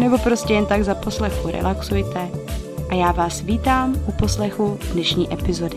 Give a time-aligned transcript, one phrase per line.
[0.00, 2.30] nebo prostě jen tak za poslechu relaxujte
[2.90, 5.76] a já vás vítám u poslechu dnešní epizody.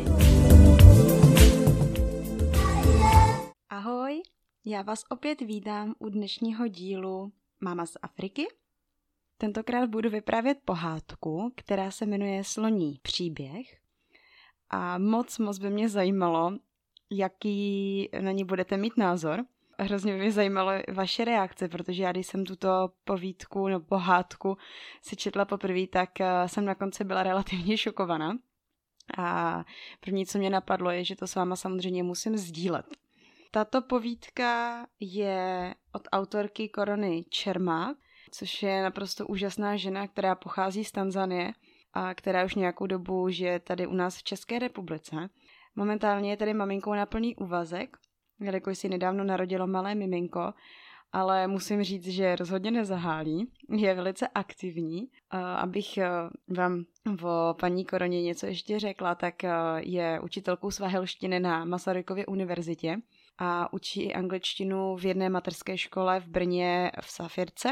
[3.70, 4.22] Ahoj,
[4.66, 8.48] já vás opět vítám u dnešního dílu Máma z Afriky.
[9.38, 13.78] Tentokrát budu vyprávět pohádku, která se jmenuje Sloní příběh.
[14.70, 16.58] A moc, moc by mě zajímalo,
[17.12, 19.46] jaký na ní budete mít názor.
[19.80, 24.58] Hrozně mě zajímalo vaše reakce, protože já když jsem tuto povídku nebo pohádku
[25.02, 28.38] si četla poprvé, tak eh, jsem na konci byla relativně šokovaná.
[29.18, 29.64] A
[30.00, 32.86] první, co mě napadlo, je, že to s váma samozřejmě musím sdílet.
[33.52, 37.98] Tato povídka je od autorky Korony Čermák,
[38.32, 41.54] což je naprosto úžasná žena, která pochází z Tanzanie
[41.94, 45.30] a která už nějakou dobu žije tady u nás v České republice.
[45.76, 47.98] Momentálně je tady maminkou na plný úvazek,
[48.40, 50.54] jelikož si nedávno narodilo malé miminko,
[51.14, 55.08] ale musím říct, že rozhodně nezahálí, je velice aktivní.
[55.56, 56.10] Abych eh,
[56.48, 56.86] vám
[57.24, 62.98] o paní Koroně něco ještě řekla, tak eh, je učitelkou svahelštiny na Masarykově univerzitě
[63.38, 67.70] a učí angličtinu v jedné materské škole v Brně v Safirce.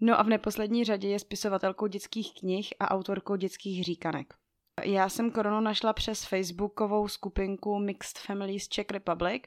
[0.00, 4.34] No a v neposlední řadě je spisovatelkou dětských knih a autorkou dětských říkanek.
[4.84, 9.42] Já jsem koronu našla přes facebookovou skupinku Mixed Families Czech Republic,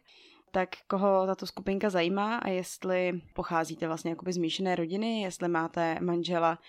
[0.51, 5.97] tak koho tato skupinka zajímá a jestli pocházíte vlastně jakoby z míšené rodiny, jestli máte
[6.01, 6.59] manžela,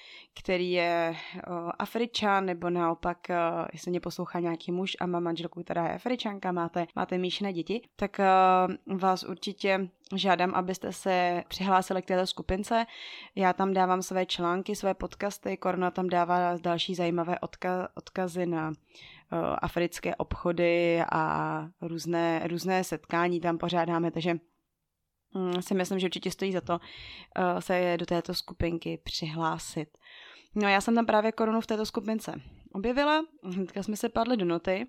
[0.41, 1.17] který je
[1.79, 3.19] Afričan, nebo naopak,
[3.73, 7.83] jestli mě poslouchá nějaký muž a má manželku, která je Afričanka, máte, máte míšené děti,
[7.97, 8.21] tak
[8.99, 12.87] vás určitě žádám, abyste se přihlásili k této skupince.
[13.35, 18.73] Já tam dávám své články, své podcasty, Korona tam dává další zajímavé odka- odkazy na
[19.63, 24.35] africké obchody a různé, různé setkání tam pořádáme, takže
[25.35, 26.79] mm, si myslím, že určitě stojí za to
[27.37, 29.99] eh, se do této skupinky přihlásit.
[30.55, 32.41] No já jsem tam právě korunu v této skupince
[32.73, 34.87] objevila, hnedka jsme se padli do noty,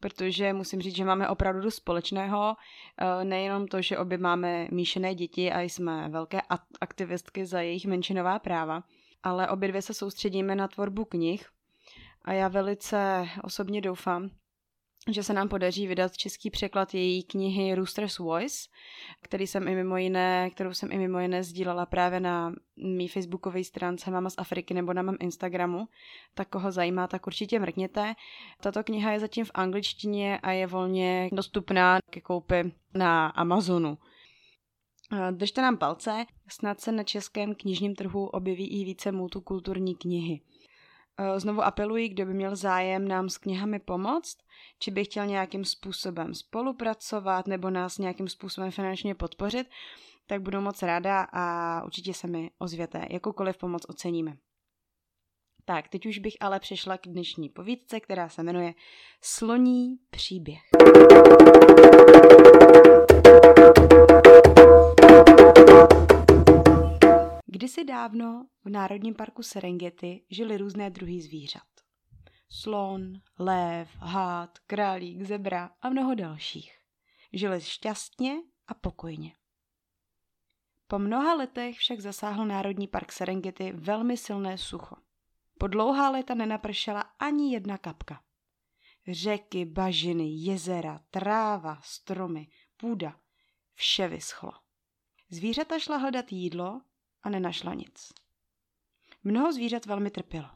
[0.00, 2.56] protože musím říct, že máme opravdu dost společného.
[3.00, 6.40] Eh, nejenom to, že obě máme míšené děti a jsme velké
[6.80, 8.82] aktivistky za jejich menšinová práva,
[9.22, 11.46] ale obě dvě se soustředíme na tvorbu knih,
[12.28, 14.30] a já velice osobně doufám,
[15.10, 18.68] že se nám podaří vydat český překlad její knihy Rooster's Voice,
[19.22, 23.64] který jsem i mimo jiné, kterou jsem i mimo jiné sdílela právě na mý facebookové
[23.64, 25.88] stránce Mama z Afriky nebo na mém Instagramu.
[26.34, 28.14] Tak koho zajímá, tak určitě mrkněte.
[28.60, 33.98] Tato kniha je zatím v angličtině a je volně dostupná ke koupi na Amazonu.
[35.30, 40.40] Držte nám palce, snad se na českém knižním trhu objeví i více multikulturní knihy.
[41.20, 44.38] Eh, znovu apeluji, kdo by měl zájem nám s knihami pomoct,
[44.78, 49.66] či by chtěl nějakým způsobem spolupracovat nebo nás nějakým způsobem finančně podpořit,
[50.26, 53.06] tak budu moc ráda a určitě se mi ozvěte.
[53.10, 54.36] Jakoukoliv pomoc oceníme.
[55.64, 58.74] Tak, teď už bych ale přešla k dnešní povídce, která se jmenuje
[59.20, 60.60] Sloní příběh.
[67.68, 71.68] Kdysi dávno v Národním parku Serengeti žili různé druhy zvířat.
[72.50, 76.78] Slon, lev, hád, králík, zebra a mnoho dalších.
[77.32, 78.36] Žili šťastně
[78.66, 79.32] a pokojně.
[80.86, 84.96] Po mnoha letech však zasáhl Národní park Serengeti velmi silné sucho.
[85.58, 88.22] Po dlouhá léta nenapršela ani jedna kapka.
[89.08, 93.20] Řeky, bažiny, jezera, tráva, stromy, půda,
[93.74, 94.52] vše vyschlo.
[95.30, 96.80] Zvířata šla hledat jídlo
[97.22, 98.12] a nenašla nic.
[99.24, 100.48] Mnoho zvířat velmi trpělo.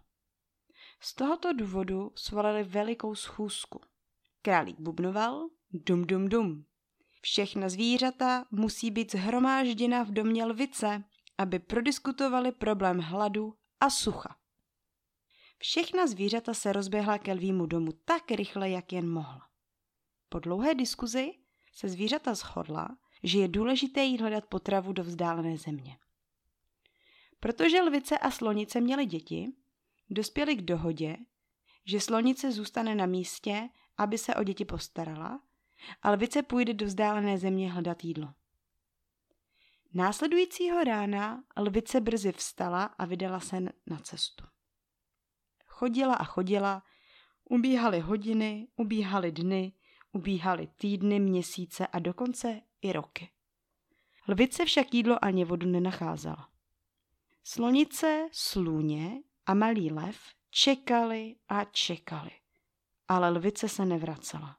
[1.01, 3.81] Z tohoto důvodu svolali velikou schůzku.
[4.43, 6.65] Králík bubnoval, dum dum dum.
[7.21, 11.05] Všechna zvířata musí být zhromážděna v domě lvice,
[11.39, 14.37] aby prodiskutovali problém hladu a sucha.
[15.59, 19.49] Všechna zvířata se rozběhla ke lvímu domu tak rychle, jak jen mohla.
[20.29, 21.33] Po dlouhé diskuzi
[21.73, 22.89] se zvířata shodla,
[23.23, 25.99] že je důležité jít hledat potravu do vzdálené země.
[27.43, 29.53] Protože lvice a slonice měly děti,
[30.11, 31.17] dospěli k dohodě,
[31.85, 33.69] že slonice zůstane na místě,
[33.99, 35.43] aby se o děti postarala,
[36.03, 38.35] a lvice půjde do vzdálené země hledat jídlo.
[39.95, 44.45] Následujícího rána lvice brzy vstala a vydala se na cestu.
[45.67, 46.83] Chodila a chodila,
[47.45, 49.73] ubíhaly hodiny, ubíhaly dny,
[50.13, 53.31] ubíhaly týdny, měsíce a dokonce i roky.
[54.29, 56.52] Lvice však jídlo ani vodu nenacházela.
[57.45, 60.19] Slonice, slůně a malý lev
[60.51, 62.31] čekali a čekali,
[63.09, 64.59] ale lvice se nevracela.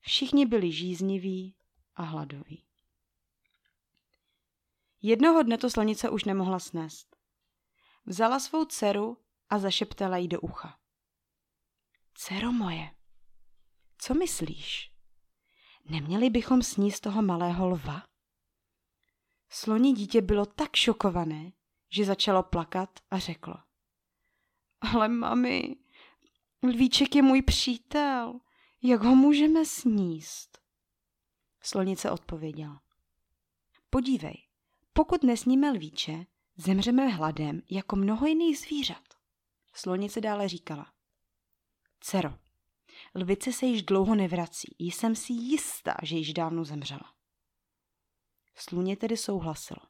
[0.00, 1.56] Všichni byli žízniví
[1.94, 2.64] a hladoví.
[5.02, 7.16] Jednoho dne to slonice už nemohla snést.
[8.06, 9.16] Vzala svou dceru
[9.48, 10.78] a zašeptala jí do ucha.
[12.14, 12.90] Cero moje,
[13.98, 14.92] co myslíš?
[15.84, 18.02] Neměli bychom sníst toho malého lva?
[19.50, 21.52] Sloní dítě bylo tak šokované,
[21.88, 23.54] že začalo plakat a řeklo.
[24.80, 25.76] Ale mami,
[26.62, 28.40] lvíček je můj přítel,
[28.82, 30.58] jak ho můžeme sníst?
[31.60, 32.82] Slonice odpověděla.
[33.90, 34.48] Podívej,
[34.92, 36.26] pokud nesníme lvíče,
[36.56, 39.04] zemřeme hladem jako mnoho jiných zvířat.
[39.74, 40.92] Slonice dále říkala.
[42.00, 42.34] Cero,
[43.14, 47.14] lvice se již dlouho nevrací, jsem si jistá, že již dávno zemřela.
[48.54, 49.80] Sluně tedy souhlasilo.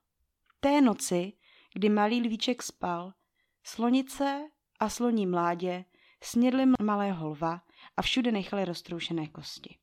[0.61, 1.33] Té noci,
[1.75, 3.13] kdy malý lvíček spal,
[3.65, 4.49] slonice
[4.81, 5.85] a sloní mládě
[6.23, 7.63] snědli malého lva
[7.97, 9.79] a všude nechali roztroušené kosti.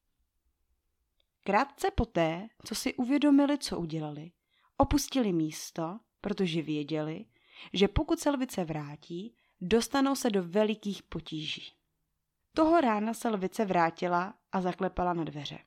[1.44, 4.32] Krátce poté, co si uvědomili, co udělali,
[4.78, 7.26] opustili místo, protože věděli,
[7.74, 11.74] že pokud se lvice vrátí, dostanou se do velikých potíží.
[12.54, 15.60] Toho rána se lvice vrátila a zaklepala na dveře.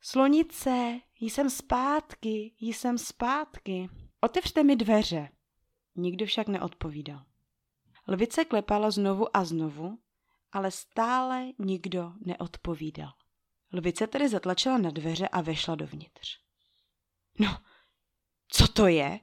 [0.00, 3.88] Slonice, jsem zpátky, jsem zpátky.
[4.24, 5.28] Otevřte mi dveře.
[5.94, 7.24] Nikdo však neodpovídal.
[8.08, 9.98] Lvice klepala znovu a znovu,
[10.52, 13.12] ale stále nikdo neodpovídal.
[13.72, 16.38] Lvice tedy zatlačila na dveře a vešla dovnitř.
[17.38, 17.58] No,
[18.48, 19.20] co to je?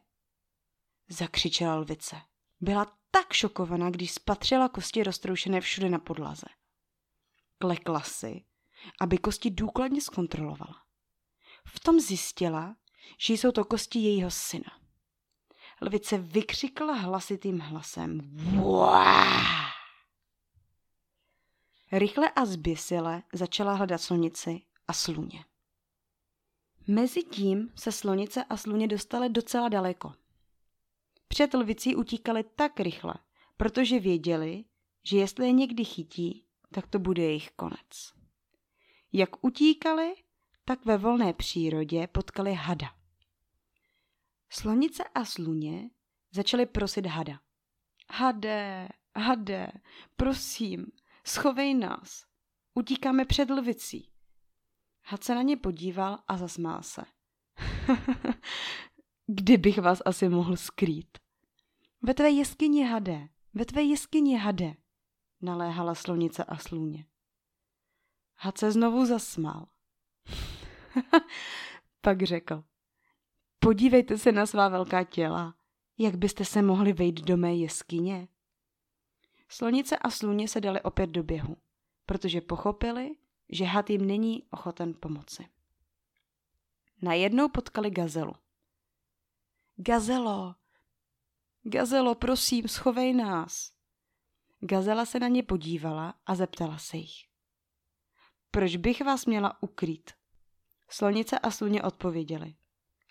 [1.09, 2.15] Zakřičela lvice.
[2.59, 6.47] Byla tak šokovaná, když spatřila kosti roztroušené všude na podlaze.
[7.57, 8.45] Klekla si,
[8.99, 10.83] aby kosti důkladně zkontrolovala.
[11.67, 12.75] V tom zjistila,
[13.17, 14.80] že jsou to kosti jejího syna.
[15.81, 18.21] Lvice vykřikla hlasitým hlasem.
[18.55, 18.91] Wow!
[21.91, 25.45] Rychle a zběsile začala hledat slonici a sluně.
[26.87, 30.13] Mezitím se slonice a sluně dostaly docela daleko.
[31.27, 33.13] Před lvicí utíkali tak rychle,
[33.57, 34.65] protože věděli,
[35.03, 38.13] že jestli je někdy chytí, tak to bude jejich konec.
[39.13, 40.15] Jak utíkali,
[40.65, 43.00] tak ve volné přírodě potkali hada.
[44.53, 45.89] Slonice a sluně
[46.31, 47.39] začaly prosit hada.
[48.09, 49.71] Hade, hade,
[50.15, 50.85] prosím,
[51.25, 52.25] schovej nás.
[52.73, 54.11] Utíkáme před lvicí.
[55.05, 57.01] Had se na ně podíval a zasmál se.
[59.27, 61.17] Kdybych vás asi mohl skrýt.
[62.01, 64.73] Ve tvé jeskyni hade, ve tvé jeskyni hade,
[65.41, 67.05] naléhala slonice a sluně.
[68.35, 69.67] Had se znovu zasmál.
[72.01, 72.70] Pak řekl.
[73.63, 75.55] Podívejte se na svá velká těla.
[75.97, 78.27] Jak byste se mohli vejít do mé jeskyně?
[79.49, 81.57] Slonice a sluně se dali opět do běhu,
[82.05, 83.15] protože pochopili,
[83.49, 85.49] že had jim není ochoten pomoci.
[87.01, 88.33] Najednou potkali gazelu.
[89.75, 90.55] Gazelo,
[91.63, 93.73] gazelo, prosím, schovej nás.
[94.59, 97.27] Gazela se na ně podívala a zeptala se jich.
[98.51, 100.11] Proč bych vás měla ukrýt?
[100.89, 102.55] Slonice a sluně odpověděli.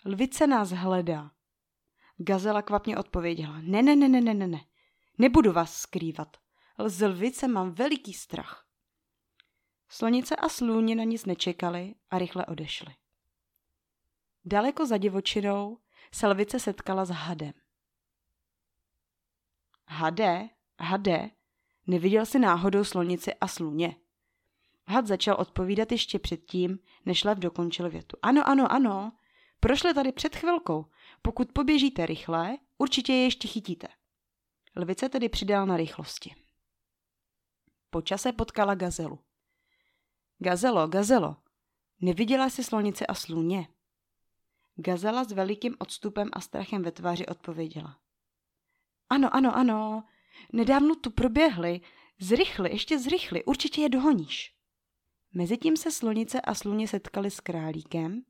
[0.05, 1.31] Lvice nás hledá.
[2.17, 3.61] Gazela kvapně odpověděla.
[3.61, 4.65] Ne, ne, ne, ne, ne, ne, ne.
[5.17, 6.37] Nebudu vás skrývat.
[6.85, 8.67] Z lvice mám veliký strach.
[9.89, 12.95] Slonice a slůně na nic nečekali a rychle odešli.
[14.45, 15.77] Daleko za divočinou
[16.13, 17.53] se lvice setkala s hadem.
[19.87, 21.29] Hade, hade,
[21.87, 23.95] neviděl si náhodou slonici a sluně.
[24.87, 28.17] Had začal odpovídat ještě předtím, než lev dokončil větu.
[28.21, 29.11] Ano, ano, ano,
[29.61, 30.85] prošli tady před chvilkou.
[31.21, 33.87] Pokud poběžíte rychle, určitě je ještě chytíte.
[34.75, 36.35] Lvice tedy přidal na rychlosti.
[37.89, 39.19] Po čase potkala gazelu.
[40.39, 41.35] Gazelo, gazelo,
[42.01, 43.67] neviděla jsi slonice a sluně?
[44.75, 47.97] Gazela s velikým odstupem a strachem ve tváři odpověděla.
[49.09, 50.03] Ano, ano, ano,
[50.53, 51.81] Nedávno tu proběhli.
[52.19, 54.55] Zrychli, ještě zrychli, určitě je dohoníš.
[55.33, 58.23] Mezitím se slonice a sluně setkali s králíkem,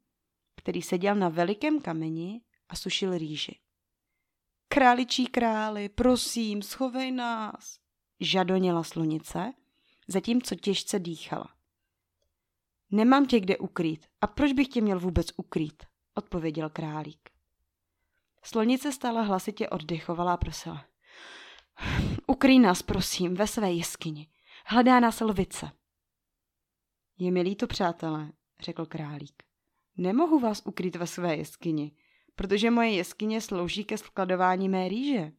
[0.62, 3.60] který seděl na velikém kameni a sušil rýži.
[4.68, 7.80] Králičí králi, prosím, schovej nás,
[8.20, 9.53] žadoněla slunice,
[10.08, 11.56] zatímco těžce dýchala.
[12.91, 14.06] Nemám tě kde ukrýt.
[14.22, 15.84] A proč bych tě měl vůbec ukrýt?
[16.13, 17.30] odpověděl králík.
[18.44, 20.86] Slonice stále hlasitě oddechovala a prosila.
[22.27, 24.27] Ukrý nás, prosím, ve své jeskyni.
[24.65, 25.72] Hledá nás lvice.
[27.18, 29.44] Je mi líto, přátelé, řekl králík.
[29.98, 31.92] Nemohu vás ukrýt ve své jeskyni,
[32.36, 35.32] protože moje jeskyně slouží ke skladování mé rýže.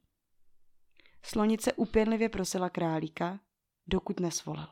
[1.22, 3.40] Slonice upěnlivě prosila králíka,
[3.86, 4.66] dokud nesvolil.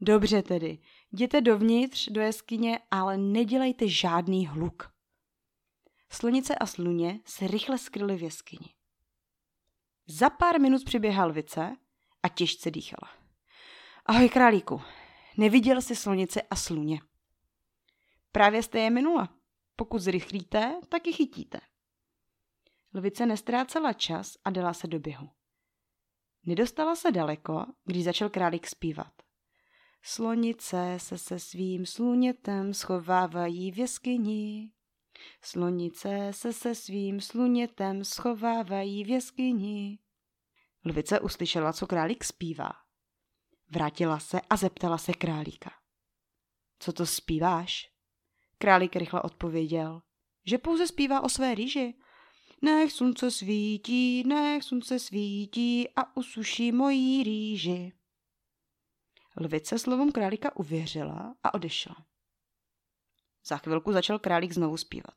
[0.00, 0.78] Dobře tedy,
[1.12, 4.92] jděte dovnitř do jeskyně, ale nedělejte žádný hluk.
[6.10, 8.74] Slonice a sluně se rychle skryly v jeskyni.
[10.06, 11.76] Za pár minut přiběhal vice
[12.22, 13.12] a těžce dýchala.
[14.06, 14.80] Ahoj králíku,
[15.36, 17.00] neviděl jsi slonice a sluně.
[18.32, 19.28] Právě jste je minula.
[19.76, 21.60] Pokud zrychlíte, tak ji chytíte.
[22.94, 25.30] Lvice nestrácela čas a dala se do běhu.
[26.46, 29.12] Nedostala se daleko, když začal králík zpívat.
[30.02, 34.72] Slonice se se svým slunětem schovávají v jeskyni.
[35.42, 39.98] Slonice se se svým slunětem schovávají v jeskyni.
[40.84, 42.72] Lvice uslyšela, co králík zpívá.
[43.70, 45.70] Vrátila se a zeptala se králíka.
[46.78, 47.90] Co to zpíváš?
[48.62, 50.02] Králík rychle odpověděl,
[50.46, 51.94] že pouze zpívá o své rýži.
[52.62, 57.92] Nech slunce svítí, nech slunce svítí a usuší mojí rýži.
[59.36, 61.96] Lvice slovům králíka uvěřila a odešla.
[63.46, 65.16] Za chvilku začal králík znovu zpívat.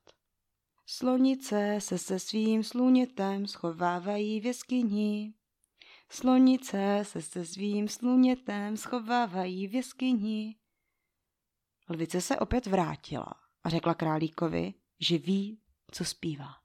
[0.85, 5.33] Slonice se se svým slunětem schovávají v jeskyni.
[6.09, 10.55] Slonice se se svým slunětem schovávají v jeskyni.
[11.89, 15.59] Lvice se opět vrátila a řekla králíkovi, že ví,
[15.91, 16.55] co zpívá.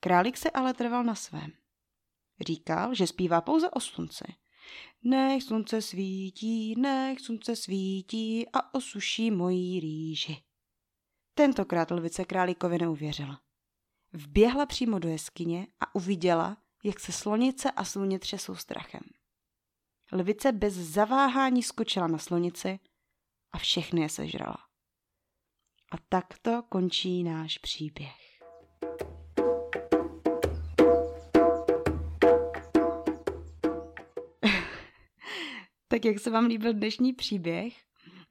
[0.00, 1.52] Králík se ale trval na svém.
[2.40, 4.24] Říkal, že zpívá pouze o slunci.
[5.04, 10.42] Nech slunce svítí, nech slunce svítí a osuší mojí rýži.
[11.34, 13.40] Tentokrát lvice králíkovi neuvěřila.
[14.12, 19.02] Vběhla přímo do jeskyně a uviděla, jak se slonice a sluně třesou strachem.
[20.12, 22.78] Lvice bez zaváhání skočila na slonici
[23.52, 24.58] a všechny je sežrala.
[25.92, 28.16] A takto končí náš příběh.
[35.88, 37.74] tak jak se vám líbil dnešní příběh?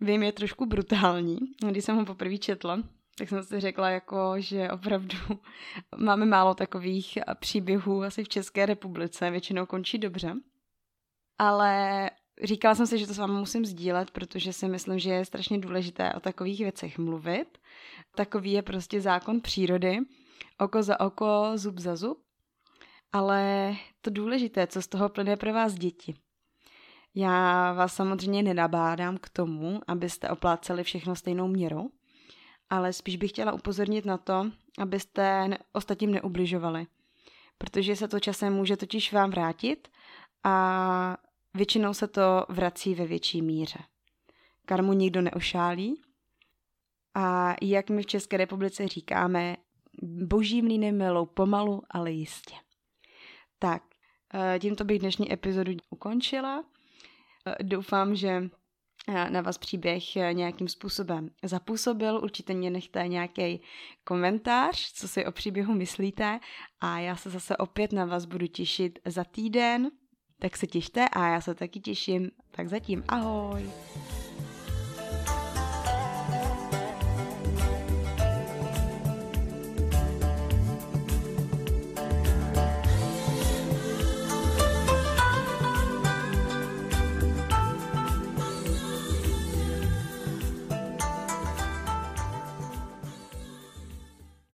[0.01, 1.37] Vím, je trošku brutální.
[1.69, 2.83] Když jsem ho poprvé četla,
[3.17, 5.17] tak jsem si řekla, jako, že opravdu
[5.97, 10.35] máme málo takových příběhů asi v České republice, většinou končí dobře.
[11.37, 12.09] Ale
[12.43, 15.59] říkala jsem si, že to s vámi musím sdílet, protože si myslím, že je strašně
[15.59, 17.57] důležité o takových věcech mluvit.
[18.15, 19.97] Takový je prostě zákon přírody.
[20.59, 22.17] Oko za oko, zub za zub.
[23.13, 26.15] Ale to důležité, co z toho plyne pro vás děti.
[27.15, 31.89] Já vás samozřejmě nenabádám k tomu, abyste opláceli všechno stejnou měrou,
[32.69, 36.87] ale spíš bych chtěla upozornit na to, abyste ostatním neubližovali,
[37.57, 39.87] protože se to časem může totiž vám vrátit
[40.43, 41.17] a
[41.53, 43.79] většinou se to vrací ve větší míře.
[44.65, 46.01] Karmu nikdo neošálí
[47.15, 49.57] a jak my v České republice říkáme,
[50.03, 52.55] boží mlíny milou pomalu, ale jistě.
[53.59, 53.83] Tak,
[54.33, 56.63] eh, tímto bych dnešní epizodu ukončila.
[57.47, 58.49] Eh, doufám, že
[59.07, 62.19] eh, na vás příběh nějakým způsobem zapůsobil.
[62.23, 63.61] Určitě mě nechte nějaký
[64.03, 66.39] komentář, co si o příběhu myslíte
[66.79, 69.91] a já se zase opět na vás budu těšit za týden.
[70.39, 72.31] Tak se těšte a já se taky těším.
[72.51, 73.69] Tak zatím ahoj!